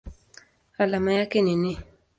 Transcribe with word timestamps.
Alama 0.77 1.13
yake 1.13 1.41
ni 1.41 1.55
Ni. 1.55 1.77